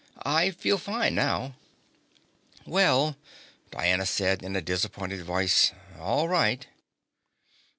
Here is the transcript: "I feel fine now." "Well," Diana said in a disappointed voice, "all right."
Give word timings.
"I 0.25 0.49
feel 0.49 0.79
fine 0.79 1.13
now." 1.13 1.53
"Well," 2.65 3.17
Diana 3.69 4.07
said 4.07 4.41
in 4.41 4.55
a 4.55 4.59
disappointed 4.61 5.21
voice, 5.21 5.73
"all 5.99 6.27
right." 6.27 6.65